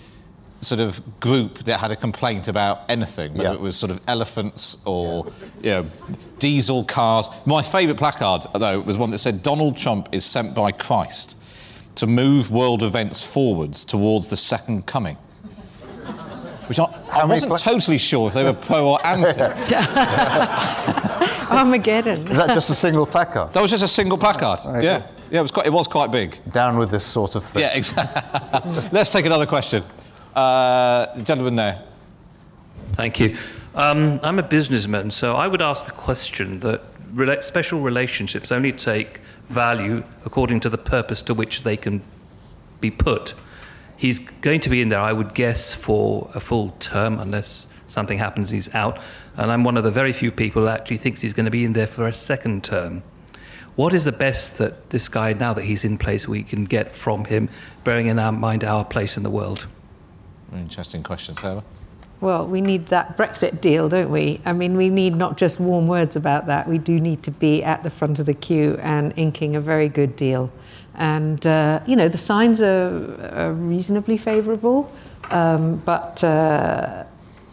[0.63, 3.55] sort of group that had a complaint about anything, whether Yeah.
[3.55, 5.27] it was sort of elephants or
[5.63, 5.87] you know,
[6.39, 7.29] diesel cars.
[7.47, 11.37] My favourite placard, though, was one that said Donald Trump is sent by Christ
[11.97, 15.17] to move world events forwards towards the second coming.
[16.69, 19.33] Which I, I wasn't pla- totally sure if they were pro or anti.
[21.51, 22.29] Armageddon.
[22.29, 23.53] Is that just a single placard?
[23.55, 24.61] That was just a single placard.
[24.67, 24.85] Okay.
[24.85, 26.39] Yeah, yeah, it was quite, it was quite big.
[26.53, 27.63] Down with this sort of thing.
[27.63, 28.71] Yeah, exactly.
[28.93, 29.83] Let's take another question.
[30.35, 31.83] Uh, the gentleman there.
[32.95, 33.37] Thank you.
[33.75, 36.83] Um, I'm a businessman, so I would ask the question that
[37.43, 42.03] special relationships only take value according to the purpose to which they can
[42.81, 43.35] be put.
[43.97, 48.19] He's going to be in there, I would guess, for a full term, unless something
[48.19, 48.99] happens, he's out.
[49.37, 51.65] And I'm one of the very few people that actually thinks he's going to be
[51.65, 53.03] in there for a second term.
[53.77, 56.93] What is the best that this guy, now that he's in place, we can get
[56.93, 57.49] from him,
[57.85, 59.67] bearing in mind our place in the world?
[60.53, 61.63] Interesting question, Sarah.
[62.21, 64.41] Well, we need that Brexit deal, don't we?
[64.45, 66.69] I mean, we need not just warm words about that.
[66.69, 69.89] We do need to be at the front of the queue and inking a very
[69.89, 70.53] good deal.
[70.95, 74.93] And, uh, you know, the signs are, are reasonably favourable,
[75.31, 77.05] um, but, uh,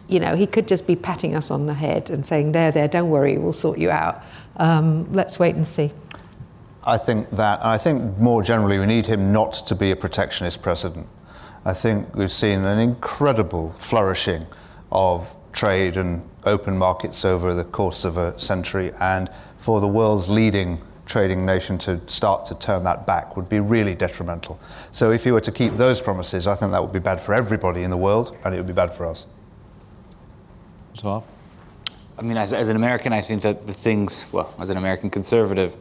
[0.06, 2.88] you know, he could just be patting us on the head and saying, there, there,
[2.88, 4.22] don't worry, we'll sort you out.
[4.56, 5.92] Um, let's wait and see.
[6.84, 9.96] I think that, and I think more generally, we need him not to be a
[9.96, 11.08] protectionist president.
[11.68, 14.46] I think we've seen an incredible flourishing
[14.90, 19.28] of trade and open markets over the course of a century, and
[19.58, 23.94] for the world's leading trading nation to start to turn that back would be really
[23.94, 24.58] detrimental.
[24.92, 27.34] So, if he were to keep those promises, I think that would be bad for
[27.34, 29.26] everybody in the world, and it would be bad for us.
[30.94, 31.22] So,
[32.18, 35.10] I mean, as, as an American, I think that the things, well, as an American
[35.10, 35.76] conservative,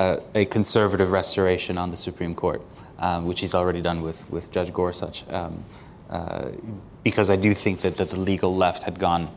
[0.00, 2.60] uh, a conservative restoration on the Supreme Court,
[3.02, 5.64] um, which he's already done with, with Judge Gorsuch, um,
[6.08, 6.50] uh,
[7.02, 9.28] because I do think that, that the legal left had gone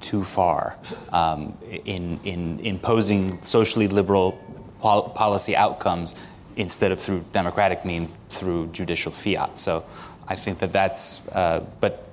[0.00, 0.78] too far
[1.10, 4.38] um, in, in imposing socially liberal
[4.80, 6.14] pol- policy outcomes
[6.56, 9.58] instead of through democratic means, through judicial fiat.
[9.58, 9.84] So
[10.28, 12.04] I think that that's, uh, but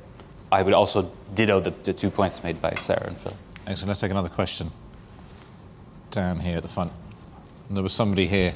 [0.52, 3.34] I would also ditto the, the two points made by Sarah and Phil.
[3.68, 3.90] excellent.
[3.90, 4.72] Let's take another question.
[6.12, 6.92] Down here at the front.
[7.68, 8.56] And there was somebody here.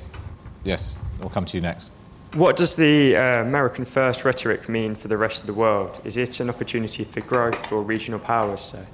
[0.63, 1.91] Yes, we'll come to you next.
[2.34, 6.00] What does the uh, American first rhetoric mean for the rest of the world?
[6.04, 8.86] Is it an opportunity for growth for regional powers, say?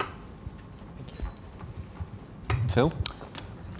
[2.70, 2.94] Phil?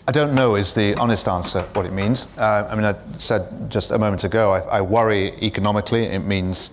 [0.06, 2.26] I don't know is the honest answer what it means.
[2.36, 6.04] Uh, I mean, I said just a moment ago, I, I worry economically.
[6.04, 6.70] It means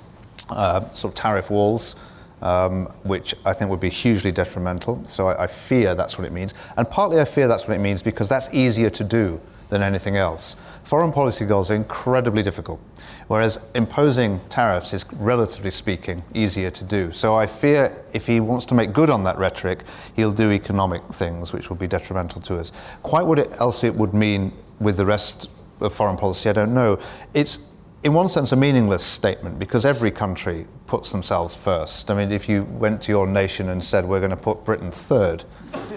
[0.50, 1.96] uh, sort of tariff walls,
[2.41, 5.02] um, which I think would be hugely detrimental.
[5.06, 6.54] So I, I fear that's what it means.
[6.76, 10.17] And partly I fear that's what it means because that's easier to do than anything
[10.17, 10.56] else.
[10.84, 12.80] Foreign policy goals are incredibly difficult,
[13.28, 17.12] whereas imposing tariffs is, relatively speaking, easier to do.
[17.12, 19.84] So I fear if he wants to make good on that rhetoric,
[20.15, 22.71] he'll do economic things which will be detrimental to us.
[23.02, 25.49] Quite what it, else it would mean with the rest
[25.80, 26.99] of foreign policy, I don't know.
[27.34, 27.73] It's
[28.04, 32.12] in one sense, a meaningless statement because every country puts themselves first.
[32.12, 34.92] I mean, if you went to your nation and said, we're going to put Britain
[34.92, 35.46] third,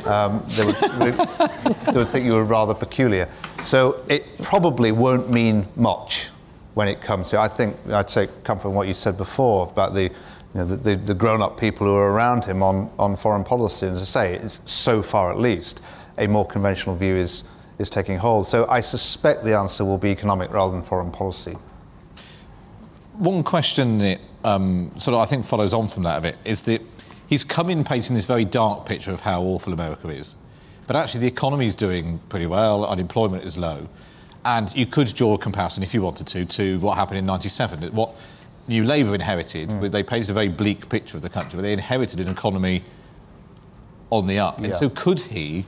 [0.06, 0.74] um, they, would,
[1.86, 3.28] they would think you were rather peculiar.
[3.62, 6.30] So it probably won't mean much
[6.74, 9.94] when it comes to, I think, I'd say, come from what you said before about
[9.94, 10.10] the, you
[10.54, 13.86] know, the, the, the grown up people who are around him on, on foreign policy.
[13.86, 15.82] And as I say, so far at least,
[16.18, 17.42] a more conventional view is,
[17.78, 18.46] is taking hold.
[18.46, 21.56] So I suspect the answer will be economic rather than foreign policy.
[23.18, 26.62] One question that um, sort of I think follows on from that a bit is
[26.62, 26.82] that
[27.26, 30.36] he's come in painting this very dark picture of how awful America is.
[30.86, 33.88] But actually, the economy is doing pretty well, unemployment is low.
[34.44, 37.82] And you could draw a comparison, if you wanted to, to what happened in 97.
[37.92, 38.14] What
[38.68, 39.90] New Labour inherited, mm.
[39.90, 42.84] they painted a very bleak picture of the country, but they inherited an economy
[44.10, 44.60] on the up.
[44.60, 45.64] And so, could he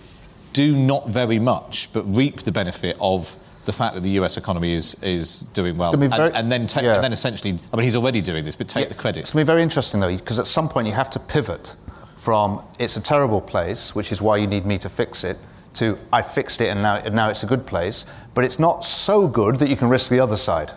[0.53, 3.37] do not very much but reap the benefit of
[3.69, 5.95] the fact that the US economy is, is doing well.
[5.95, 6.95] Very, and, and, then ta- yeah.
[6.95, 8.89] and then essentially, I mean, he's already doing this, but take yeah.
[8.89, 9.21] the credit.
[9.21, 11.77] It's going to be very interesting, though, because at some point you have to pivot
[12.17, 15.37] from it's a terrible place, which is why you need me to fix it,
[15.75, 18.87] to I fixed it and now, and now it's a good place, but it's not
[18.87, 20.73] so good that you can risk the other side.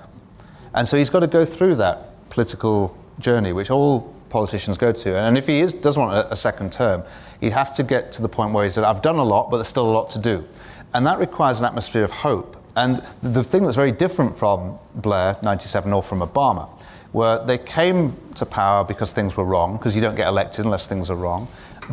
[0.74, 5.16] And so he's got to go through that political journey, which all politicians go to.
[5.16, 7.04] And if he is, does want a, a second term,
[7.40, 9.58] he'd have to get to the point where he said, I've done a lot, but
[9.58, 10.46] there's still a lot to do.
[10.94, 15.38] And that requires an atmosphere of hope and the thing that's very different from Blair,
[15.44, 16.72] 97, or from Obama,
[17.14, 20.88] were they came to power because things were wrong, because you don't get elected unless
[20.88, 21.48] things are wrong,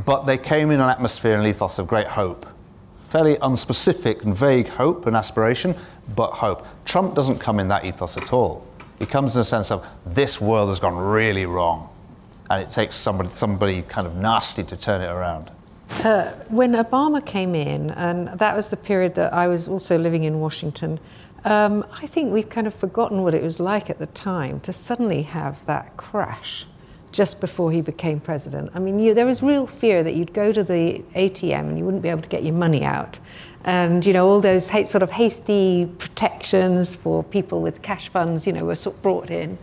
[0.07, 2.47] but they came in an atmosphere and ethos of great hope.
[3.09, 5.75] Fairly unspecific and vague hope and aspiration,
[6.15, 6.67] but hope.
[6.85, 8.67] Trump doesn't come in that ethos at all.
[8.99, 11.89] He comes in a sense of this world has gone really wrong,
[12.51, 15.51] and it takes somebody, somebody kind of nasty to turn it around.
[15.91, 20.25] Uh, when Obama came in, and that was the period that I was also living
[20.25, 21.01] in Washington,
[21.45, 24.73] um, I think we've kind of forgotten what it was like at the time to
[24.73, 26.67] suddenly have that crash
[27.11, 28.71] just before he became president.
[28.75, 31.85] I mean, you, there was real fear that you'd go to the ATM and you
[31.85, 33.19] wouldn't be able to get your money out.
[33.65, 38.47] And, you know, all those ha- sort of hasty protections for people with cash funds,
[38.47, 39.59] you know, were sort of brought in.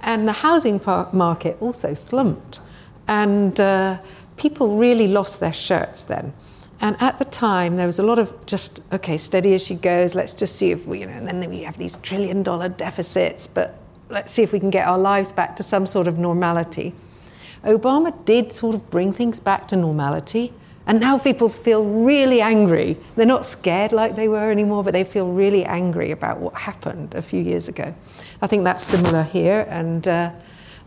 [0.00, 2.60] And the housing par- market also slumped.
[3.08, 3.98] And, uh,
[4.36, 6.32] people really lost their shirts then.
[6.80, 10.14] And at the time, there was a lot of just, okay, steady as she goes,
[10.14, 13.46] let's just see if we, you know, and then we have these trillion dollar deficits,
[13.46, 13.78] but
[14.10, 16.94] let's see if we can get our lives back to some sort of normality.
[17.64, 20.52] Obama did sort of bring things back to normality.
[20.88, 22.96] And now people feel really angry.
[23.16, 27.14] They're not scared like they were anymore, but they feel really angry about what happened
[27.16, 27.92] a few years ago.
[28.40, 29.66] I think that's similar here.
[29.68, 30.30] And uh,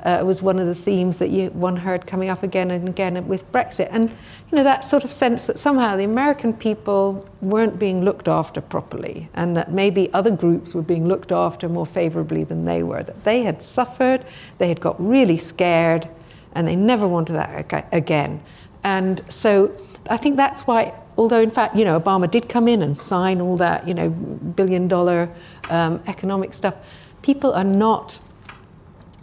[0.04, 3.28] uh, was one of the themes that you, one heard coming up again and again
[3.28, 3.90] with Brexit.
[3.92, 8.28] And you know that sort of sense that somehow the American people weren't being looked
[8.28, 12.84] after properly, and that maybe other groups were being looked after more favourably than they
[12.84, 13.04] were.
[13.04, 14.26] That they had suffered,
[14.58, 16.08] they had got really scared,
[16.54, 18.42] and they never wanted that again.
[18.84, 19.76] And so
[20.10, 23.42] I think that's why although in fact, you know, Obama did come in and sign
[23.42, 25.30] all that, you know, billion dollar
[25.70, 26.76] um, economic stuff,
[27.22, 28.20] people are not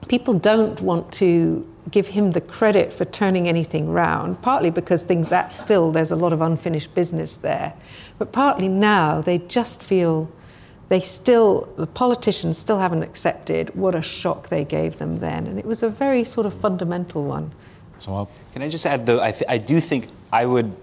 [0.08, 5.28] people don't want to give him the credit for turning anything round, partly because things
[5.28, 7.74] that still, there's a lot of unfinished business there.
[8.18, 10.30] But partly now, they just feel
[10.88, 15.46] they still, the politicians still haven't accepted what a shock they gave them then.
[15.46, 17.52] And it was a very sort of fundamental one.
[17.98, 18.30] So I'll...
[18.52, 20.74] Can I just add, though, I, th- I do think I would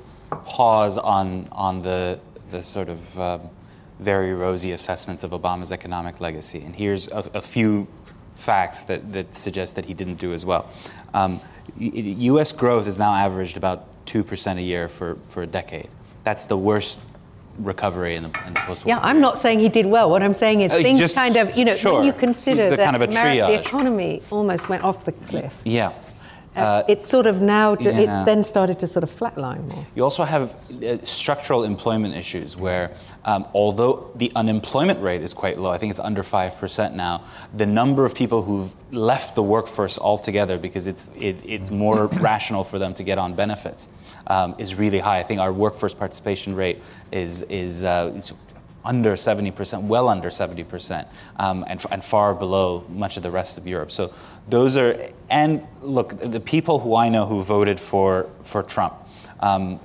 [0.45, 2.19] pause on, on the,
[2.51, 3.49] the sort of um,
[3.99, 6.63] very rosy assessments of Obama's economic legacy.
[6.63, 7.87] And here's a, a few
[8.35, 10.69] facts that, that suggest that he didn't do as well.
[11.13, 11.39] Um,
[11.77, 12.51] U.S.
[12.51, 15.89] growth has now averaged about 2% a year for, for a decade.
[16.23, 16.99] That's the worst
[17.59, 18.89] recovery in the, in the post-war.
[18.89, 20.09] Yeah, I'm not saying he did well.
[20.09, 21.99] What I'm saying is uh, things just, kind of, you know, sure.
[21.99, 25.61] when you consider that kind of the economy almost went off the cliff.
[25.63, 25.93] Yeah.
[26.55, 27.99] Uh, uh, it's sort of now, yeah.
[27.99, 29.85] it then started to sort of flatline more.
[29.95, 32.91] You also have uh, structural employment issues where,
[33.25, 37.23] um, although the unemployment rate is quite low, I think it's under 5% now,
[37.53, 42.63] the number of people who've left the workforce altogether because it's, it, it's more rational
[42.63, 43.89] for them to get on benefits
[44.27, 45.19] um, is really high.
[45.19, 46.81] I think our workforce participation rate
[47.11, 48.21] is, is uh,
[48.85, 51.07] under 70%, well under 70%,
[51.37, 53.91] um, and, and far below much of the rest of Europe.
[53.91, 54.13] So
[54.49, 54.97] those are,
[55.29, 58.93] and look, the people who I know who voted for, for Trump,
[59.39, 59.79] um,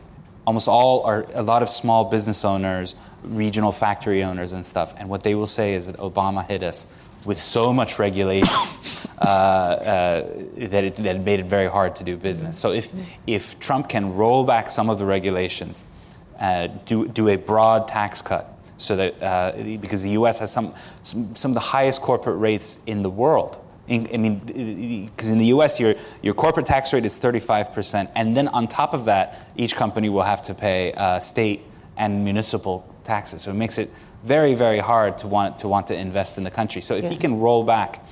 [0.47, 5.09] almost all are, a lot of small business owners regional factory owners and stuff, and
[5.09, 8.49] what they will say is that Obama hit us with so much regulation
[9.19, 10.21] uh, uh,
[10.57, 12.59] that, it, that it made it very hard to do business.
[12.59, 12.93] So if,
[13.27, 15.85] if Trump can roll back some of the regulations,
[16.39, 20.39] uh, do, do a broad tax cut, so that uh, because the U.S.
[20.39, 20.73] has some,
[21.03, 23.59] some, some of the highest corporate rates in the world.
[23.89, 24.39] In, I mean,
[25.07, 25.81] because in the U.S.
[25.81, 29.75] your your corporate tax rate is 35 percent, and then on top of that, each
[29.77, 31.63] company will have to pay uh, state
[31.97, 33.43] and municipal taxes.
[33.43, 33.91] So it makes it
[34.25, 36.83] very, very hard to want to want to invest in the country.
[36.83, 37.11] So if Yeah.
[37.11, 38.05] he can roll back,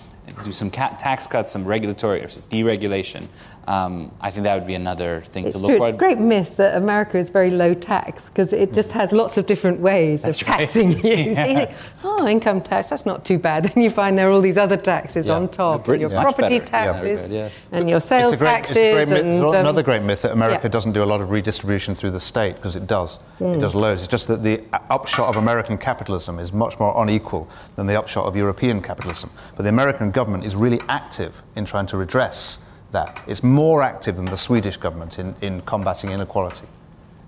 [0.44, 3.26] do some ca- tax cuts, some regulatory or some deregulation,
[3.68, 5.76] um, I think that would be another thing It's to true.
[5.78, 9.10] look It's a great myth that America is very low tax because it just has
[9.12, 10.58] lots of different ways That's of right.
[10.60, 11.34] taxing you.
[11.34, 11.70] So you think,
[12.04, 13.64] oh, income tax, that's not too bad.
[13.74, 15.34] Then you find there are all these other taxes Yeah.
[15.34, 16.70] on No, top, and your property better.
[16.70, 17.48] Taxes, yeah.
[17.72, 18.76] and your sales it's a great, taxes.
[18.76, 19.34] It's a great myth.
[19.34, 20.68] and, It's um, another great myth that America yeah.
[20.70, 23.16] doesn't do a lot of redistribution through the state because it does.
[23.38, 23.54] Hmm.
[23.54, 24.02] It does loads.
[24.02, 28.26] It's just that the upshot of American capitalism is much more unequal than the upshot
[28.26, 29.30] of European capitalism.
[29.56, 32.58] But the American government is really active in trying to redress
[32.92, 33.22] that.
[33.26, 36.66] It's more active than the Swedish government in, in combating inequality.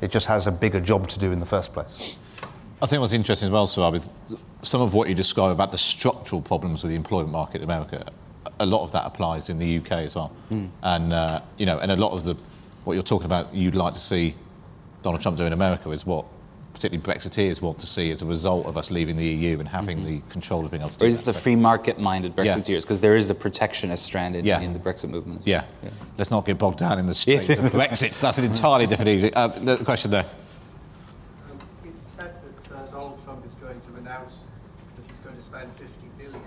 [0.01, 2.17] It just has a bigger job to do in the first place.
[2.81, 4.11] I think what's interesting as well, Sohrab, is
[4.63, 8.07] some of what you describe about the structural problems with the employment market in America.
[8.61, 10.33] A lot of that applies in the UK as well,
[10.83, 12.37] and uh, you know, and a lot of the
[12.85, 14.35] what you're talking about, you'd like to see
[15.03, 16.25] Donald Trump do in America is what
[16.79, 20.05] particularly Brexiteers want to see as a result of us leaving the EU and having
[20.05, 21.05] the control of being able to.
[21.05, 21.33] Or is that.
[21.33, 22.83] the free market-minded Brexiteers?
[22.83, 24.61] Because there is the protectionist strand in, Yeah.
[24.61, 25.43] in the Brexit movement.
[25.45, 25.65] Yeah.
[26.17, 27.49] Let's not get bogged down in the Yes.
[27.51, 28.19] of Brexit.
[28.21, 29.31] That's an entirely different issue.
[29.35, 30.25] Uh, the question there.
[31.85, 32.33] It's said
[32.69, 34.45] that uh, Donald Trump is going to announce
[34.97, 36.41] that he's going to spend 50 billion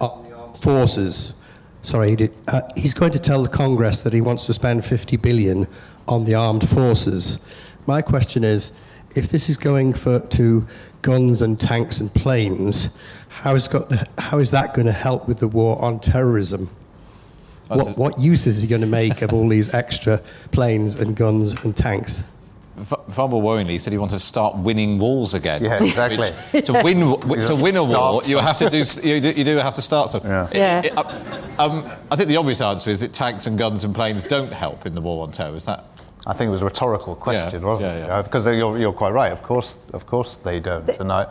[0.00, 1.40] on the armed forces.
[1.80, 2.34] Sorry, he did.
[2.46, 5.66] Uh, he's going to tell the Congress that he wants to spend 50 billion
[6.06, 7.38] on the armed forces.
[7.86, 8.72] My question is,
[9.16, 10.66] if this is going for to
[11.02, 12.96] guns and tanks and planes,
[13.28, 16.70] how is, got, how is that going to help with the war on terrorism?
[17.68, 20.18] What, a- what use is he going to make of all these extra
[20.50, 22.24] planes and guns and tanks?
[23.10, 25.62] Far more worryingly, he said he wanted to start winning wars again.
[25.62, 26.30] Yeah, exactly.
[26.52, 28.78] Which- to win, w- to win a war, you have to do.
[29.06, 30.30] You do, you do have to start something.
[30.30, 30.48] Yeah.
[30.54, 30.82] Yeah.
[30.84, 34.24] It- uh, um, I think the obvious answer is that tanks and guns and planes
[34.24, 35.54] don't help in the war on terror.
[35.54, 35.84] Is that?
[36.26, 38.06] I think it was a rhetorical question, Yeah, wasn't yeah, it?
[38.06, 38.14] yeah.
[38.18, 39.32] Uh, Because you're, you're quite right.
[39.32, 40.88] Of course, of course they don't.
[41.00, 41.26] And I,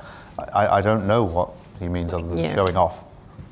[0.54, 2.56] I, I don't know what he means other than Yeah.
[2.56, 3.04] showing off.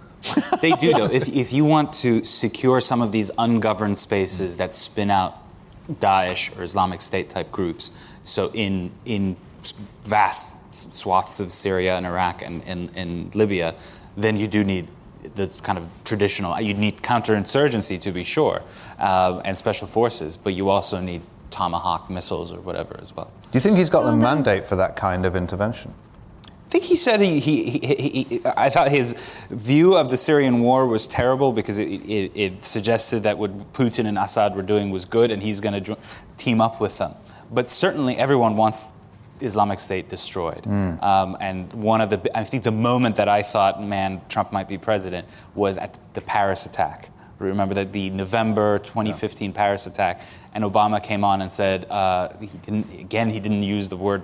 [0.61, 1.05] they do though.
[1.05, 5.37] If, if you want to secure some of these ungoverned spaces that spin out
[5.89, 7.91] Daesh or Islamic State type groups,
[8.23, 9.37] so in in
[10.05, 13.75] vast swaths of Syria and Iraq and, and, and Libya,
[14.17, 14.87] then you do need
[15.35, 16.59] the kind of traditional.
[16.59, 18.61] You need counterinsurgency to be sure,
[18.99, 23.31] uh, and special forces, but you also need Tomahawk missiles or whatever as well.
[23.51, 25.93] Do you think he's got the mandate for that kind of intervention?
[26.45, 29.13] I think he said he, he, he, he, he I thought his
[29.49, 34.05] view of the Syrian war was terrible because it, it, it suggested that what Putin
[34.05, 35.97] and Assad were doing was good and he's going to
[36.37, 37.15] team up with them.
[37.49, 38.89] But certainly everyone wants
[39.41, 40.65] Islamic State destroyed.
[40.67, 44.67] Um, and one of the, I think the moment that I thought, man, Trump might
[44.67, 47.09] be president was at the Paris attack.
[47.39, 50.21] Remember that the November 2015 Paris attack,
[50.53, 54.23] and Obama came on and said, uh, he didn't, again, he didn't use the word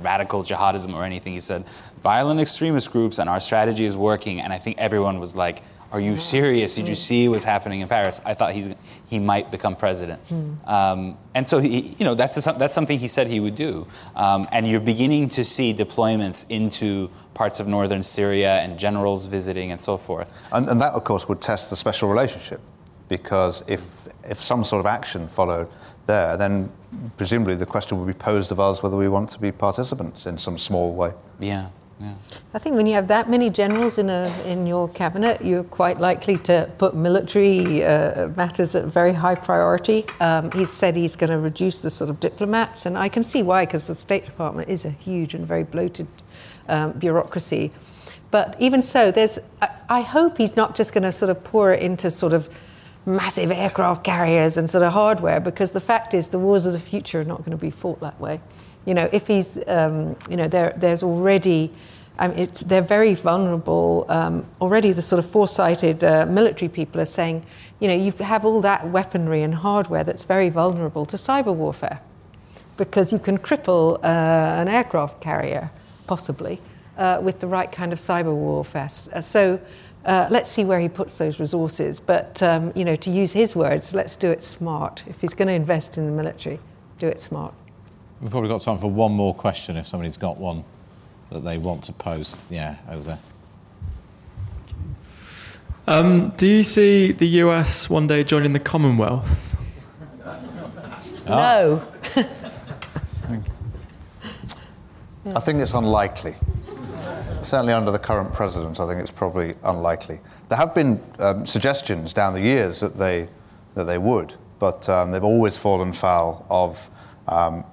[0.00, 1.32] radical jihadism or anything.
[1.32, 1.64] He said,
[2.00, 4.40] violent extremist groups, and our strategy is working.
[4.40, 5.62] And I think everyone was like,
[5.92, 6.74] are you serious?
[6.74, 8.20] Did you see what's happening in Paris?
[8.24, 8.74] I thought he's,
[9.08, 10.20] he might become president.
[10.66, 13.86] Um, and so, he, you know, that's, a, that's something he said he would do.
[14.16, 19.70] Um, and you're beginning to see deployments into parts of northern Syria and generals visiting
[19.70, 20.32] and so forth.
[20.52, 22.60] And, and that, of course, would test the special relationship,
[23.08, 23.82] because if
[24.28, 25.68] if some sort of action followed
[26.06, 26.70] there, then
[27.16, 30.38] presumably the question would be posed of us whether we want to be participants in
[30.38, 31.12] some small way.
[31.40, 31.68] Yeah,
[32.02, 32.14] yeah.
[32.54, 36.00] I think when you have that many generals in, a, in your cabinet, you're quite
[36.00, 40.04] likely to put military uh, matters at very high priority.
[40.20, 43.64] Um, said he's going to reduce the sort of diplomats, and I can see why,
[43.64, 46.08] because the State Department is a huge and very bloated
[46.68, 47.70] um, bureaucracy.
[48.30, 51.72] But even so, there's, I, I hope he's not just going to sort of pour
[51.72, 52.48] it into sort of
[53.04, 56.80] massive aircraft carriers and sort of hardware, because the fact is the wars of the
[56.80, 58.40] future are not going to be fought that way.
[58.86, 61.70] You know, if he's, um, you know, there, there's already,
[62.18, 64.06] I mean, they're very vulnerable.
[64.08, 67.44] Um, already, the sort of foresighted uh, military people are saying,
[67.80, 72.00] you know, you have all that weaponry and hardware that's very vulnerable to cyber warfare
[72.76, 75.70] because you can cripple uh, an aircraft carrier,
[76.06, 76.60] possibly,
[76.96, 78.88] uh, with the right kind of cyber warfare.
[79.12, 79.60] Uh, so
[80.04, 82.00] uh, let's see where he puts those resources.
[82.00, 85.04] But, um, you know, to use his words, let's do it smart.
[85.06, 86.58] If he's going to invest in the military,
[86.98, 87.54] do it smart.
[88.20, 90.64] We've probably got time for one more question if somebody's got one.
[91.32, 93.18] That they want to post, yeah, over there.
[95.86, 99.26] Um, do you see the US one day joining the Commonwealth?
[101.26, 101.82] No.
[105.34, 106.34] I think it's unlikely.
[107.42, 110.20] Certainly under the current president, I think it's probably unlikely.
[110.48, 113.28] There have been um, suggestions down the years that they,
[113.74, 116.90] that they would, but um, they've always fallen foul of
[117.28, 117.64] um,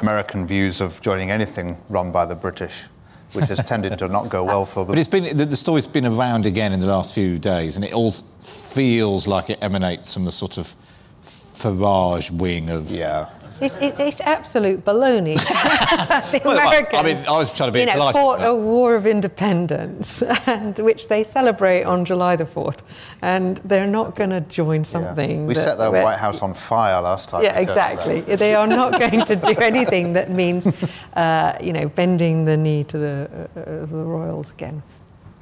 [0.00, 2.84] American views of joining anything run by the British,
[3.32, 4.92] which has tended to not go well for them.
[4.92, 7.84] But it's been the, the story's been around again in the last few days, and
[7.84, 10.74] it all feels like it emanates from the sort of
[11.22, 13.28] Farage wing of yeah.
[13.60, 15.36] It's, it's, it's absolute baloney.
[16.32, 18.44] the Well, I- I Americans, mean, I was trying to be you know, polite, fought
[18.44, 22.82] a war of independence, and which they celebrate on July the fourth,
[23.22, 25.46] and they're not going to join something.
[25.46, 27.42] We that, set the White House on fire last time.
[27.42, 28.36] Yeah, we talked about exactly.
[28.36, 30.66] They are not going to do anything that means,
[31.14, 34.82] uh, you know, bending the knee to the, uh, uh, the royals again.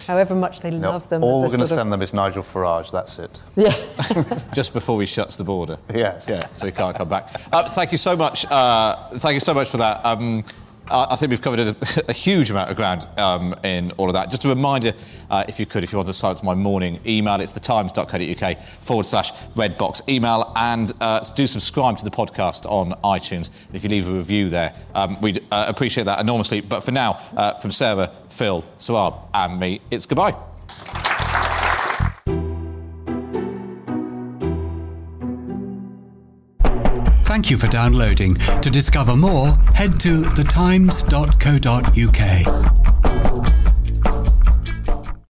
[0.06, 1.22] However much they No, love them.
[1.24, 2.90] all we're going to sort of- send them is Nigel Farage.
[2.92, 3.40] That's it.
[3.56, 3.74] Yeah.
[4.54, 5.78] Just before he shuts the border.
[5.94, 6.24] Yes.
[6.28, 7.28] Yeah, so he can't come back.
[7.52, 8.46] Uh, thank you so much.
[8.50, 10.04] Uh, thank you so much for that.
[10.04, 10.44] Um,
[10.90, 11.76] I I think we've covered a,
[12.08, 14.30] a huge amount of ground um, in all of that.
[14.30, 14.92] Just a reminder,
[15.30, 17.52] uh, if you could, if you want to sign up to my morning email, it's
[17.52, 23.50] thetimes.co.uk forward slash redbox email and uh, do subscribe to the podcast on iTunes.
[23.72, 26.60] If you leave a review there, um, we'd uh, appreciate that enormously.
[26.60, 30.34] But for now, uh, from Sarah, Phil, Sohrab, and me, it's goodbye.
[37.36, 38.36] Thank you for downloading.
[38.62, 42.95] To discover more, head to thetimes.co.uk.